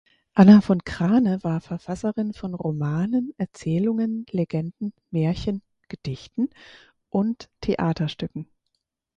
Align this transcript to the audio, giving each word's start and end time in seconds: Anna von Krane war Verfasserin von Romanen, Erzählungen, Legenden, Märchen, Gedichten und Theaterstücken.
Anna 0.33 0.61
von 0.61 0.83
Krane 0.83 1.43
war 1.43 1.61
Verfasserin 1.61 2.33
von 2.33 2.55
Romanen, 2.55 3.35
Erzählungen, 3.37 4.25
Legenden, 4.31 4.93
Märchen, 5.11 5.61
Gedichten 5.89 6.49
und 7.11 7.49
Theaterstücken. 7.61 8.47